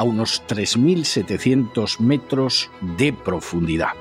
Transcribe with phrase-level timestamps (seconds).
[0.00, 3.92] a unos 3.700 metros de profundidad.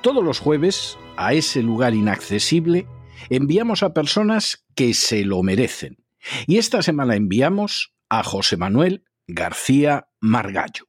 [0.00, 2.88] Todos los jueves, a ese lugar inaccesible,
[3.30, 6.04] enviamos a personas que se lo merecen.
[6.48, 10.88] Y esta semana enviamos a José Manuel García Margallo.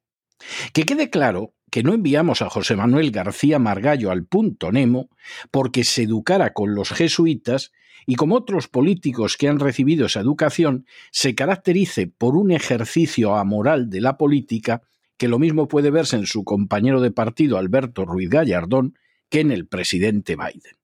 [0.73, 5.09] Que quede claro que no enviamos a José Manuel García Margallo al punto Nemo
[5.49, 7.71] porque se educara con los jesuitas
[8.05, 13.89] y como otros políticos que han recibido esa educación, se caracterice por un ejercicio amoral
[13.89, 14.83] de la política
[15.17, 18.95] que lo mismo puede verse en su compañero de partido Alberto Ruiz Gallardón
[19.27, 20.77] que en el presidente Biden.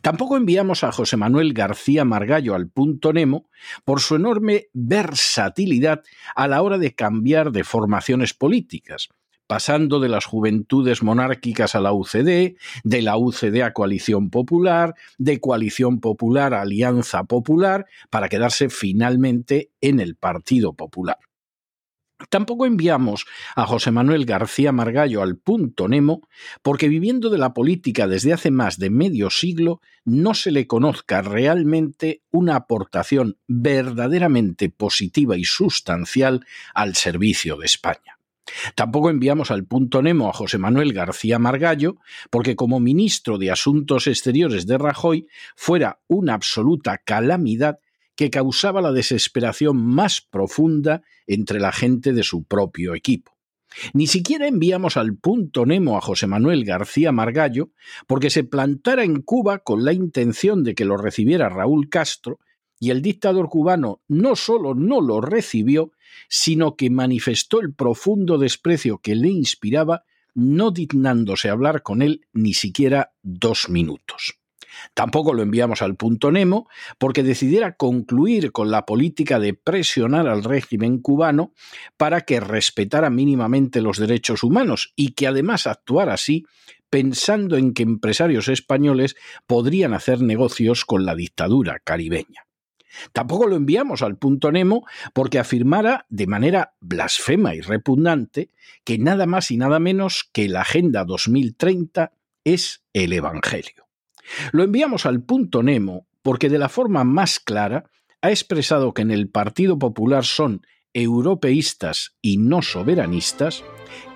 [0.00, 3.48] Tampoco enviamos a José Manuel García Margallo al punto Nemo
[3.84, 6.04] por su enorme versatilidad
[6.36, 9.08] a la hora de cambiar de formaciones políticas,
[9.50, 15.40] pasando de las juventudes monárquicas a la UCD, de la UCD a Coalición Popular, de
[15.40, 21.18] Coalición Popular a Alianza Popular, para quedarse finalmente en el Partido Popular.
[22.28, 23.24] Tampoco enviamos
[23.56, 26.28] a José Manuel García Margallo al punto Nemo
[26.62, 31.22] porque viviendo de la política desde hace más de medio siglo no se le conozca
[31.22, 38.19] realmente una aportación verdaderamente positiva y sustancial al servicio de España.
[38.74, 41.96] Tampoco enviamos al punto Nemo a José Manuel García Margallo,
[42.30, 47.78] porque como ministro de Asuntos Exteriores de Rajoy fuera una absoluta calamidad
[48.16, 53.36] que causaba la desesperación más profunda entre la gente de su propio equipo.
[53.92, 57.70] Ni siquiera enviamos al punto Nemo a José Manuel García Margallo
[58.06, 62.40] porque se plantara en Cuba con la intención de que lo recibiera Raúl Castro
[62.80, 65.92] y el dictador cubano no solo no lo recibió,
[66.28, 70.04] sino que manifestó el profundo desprecio que le inspiraba,
[70.34, 74.40] no dignándose hablar con él ni siquiera dos minutos.
[74.94, 80.44] Tampoco lo enviamos al punto Nemo porque decidiera concluir con la política de presionar al
[80.44, 81.52] régimen cubano
[81.96, 86.46] para que respetara mínimamente los derechos humanos y que además actuara así
[86.88, 89.16] pensando en que empresarios españoles
[89.46, 92.46] podrían hacer negocios con la dictadura caribeña.
[93.12, 98.50] Tampoco lo enviamos al punto Nemo porque afirmara de manera blasfema y repugnante
[98.84, 102.12] que nada más y nada menos que la Agenda 2030
[102.44, 103.86] es el Evangelio.
[104.52, 107.90] Lo enviamos al punto Nemo porque de la forma más clara
[108.22, 110.62] ha expresado que en el Partido Popular son
[110.92, 113.64] europeístas y no soberanistas,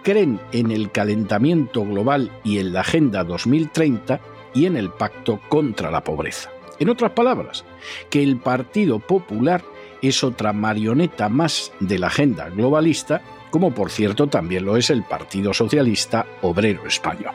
[0.02, 4.20] creen en el calentamiento global y en la Agenda 2030
[4.54, 6.53] y en el Pacto contra la Pobreza.
[6.78, 7.64] En otras palabras,
[8.10, 9.62] que el Partido Popular
[10.02, 15.04] es otra marioneta más de la agenda globalista, como por cierto también lo es el
[15.04, 17.34] Partido Socialista Obrero Español.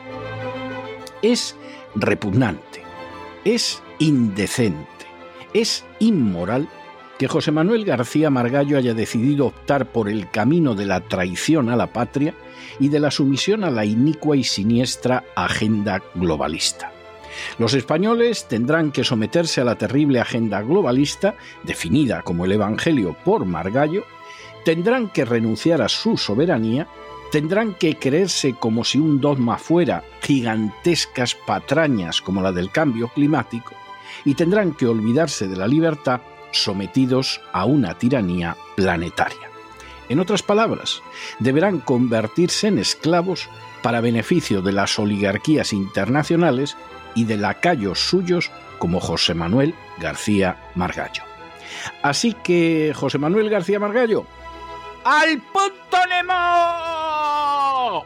[1.22, 1.56] Es
[1.94, 2.82] repugnante,
[3.44, 5.06] es indecente,
[5.52, 6.68] es inmoral
[7.18, 11.76] que José Manuel García Margallo haya decidido optar por el camino de la traición a
[11.76, 12.34] la patria
[12.78, 16.92] y de la sumisión a la inicua y siniestra agenda globalista.
[17.58, 23.44] Los españoles tendrán que someterse a la terrible agenda globalista, definida como el Evangelio por
[23.44, 24.04] Margallo,
[24.64, 26.88] tendrán que renunciar a su soberanía,
[27.30, 33.74] tendrán que creerse como si un dogma fuera gigantescas patrañas como la del cambio climático,
[34.24, 36.20] y tendrán que olvidarse de la libertad
[36.52, 39.49] sometidos a una tiranía planetaria.
[40.10, 41.02] En otras palabras,
[41.38, 43.48] deberán convertirse en esclavos
[43.80, 46.76] para beneficio de las oligarquías internacionales
[47.14, 51.22] y de lacayos suyos como José Manuel García Margallo.
[52.02, 54.26] Así que, José Manuel García Margallo,
[55.04, 58.04] ¡al punto Nemo!